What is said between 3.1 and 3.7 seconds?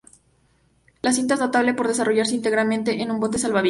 un bote salvavidas.